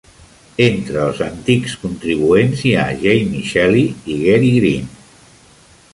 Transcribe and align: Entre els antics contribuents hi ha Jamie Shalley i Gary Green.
Entre 0.67 0.95
els 1.09 1.19
antics 1.25 1.75
contribuents 1.83 2.65
hi 2.69 2.73
ha 2.79 2.87
Jamie 3.05 3.45
Shalley 3.53 3.87
i 4.15 4.19
Gary 4.23 4.51
Green. 4.59 4.93